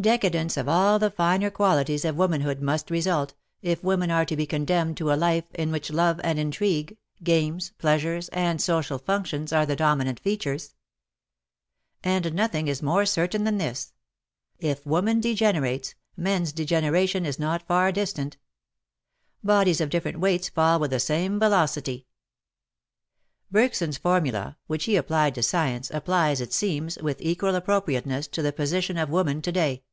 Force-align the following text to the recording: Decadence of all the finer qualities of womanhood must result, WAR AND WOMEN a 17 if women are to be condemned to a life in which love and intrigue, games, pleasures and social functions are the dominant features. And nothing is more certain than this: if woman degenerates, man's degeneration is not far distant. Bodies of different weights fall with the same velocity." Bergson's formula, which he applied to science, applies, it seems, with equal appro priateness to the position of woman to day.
Decadence 0.00 0.56
of 0.56 0.70
all 0.70 0.98
the 0.98 1.10
finer 1.10 1.50
qualities 1.50 2.06
of 2.06 2.16
womanhood 2.16 2.62
must 2.62 2.90
result, 2.90 3.34
WAR 3.62 3.72
AND 3.72 3.82
WOMEN 3.82 4.08
a 4.10 4.10
17 4.10 4.10
if 4.10 4.10
women 4.10 4.10
are 4.10 4.24
to 4.24 4.36
be 4.36 4.46
condemned 4.46 4.96
to 4.96 5.12
a 5.12 5.20
life 5.20 5.44
in 5.54 5.70
which 5.70 5.90
love 5.90 6.18
and 6.24 6.38
intrigue, 6.38 6.96
games, 7.22 7.72
pleasures 7.76 8.30
and 8.30 8.60
social 8.62 8.98
functions 8.98 9.52
are 9.52 9.66
the 9.66 9.76
dominant 9.76 10.18
features. 10.18 10.74
And 12.02 12.32
nothing 12.32 12.68
is 12.68 12.82
more 12.82 13.04
certain 13.04 13.44
than 13.44 13.58
this: 13.58 13.92
if 14.58 14.84
woman 14.86 15.20
degenerates, 15.20 15.94
man's 16.16 16.52
degeneration 16.52 17.26
is 17.26 17.38
not 17.38 17.68
far 17.68 17.92
distant. 17.92 18.38
Bodies 19.44 19.80
of 19.82 19.90
different 19.90 20.20
weights 20.20 20.48
fall 20.48 20.80
with 20.80 20.90
the 20.90 21.00
same 21.00 21.38
velocity." 21.38 22.06
Bergson's 23.52 23.98
formula, 23.98 24.56
which 24.66 24.84
he 24.86 24.96
applied 24.96 25.34
to 25.34 25.42
science, 25.42 25.90
applies, 25.90 26.40
it 26.40 26.54
seems, 26.54 26.96
with 26.96 27.20
equal 27.20 27.52
appro 27.52 27.82
priateness 27.84 28.28
to 28.32 28.40
the 28.42 28.50
position 28.52 28.96
of 28.96 29.10
woman 29.10 29.42
to 29.42 29.52
day. 29.52 29.84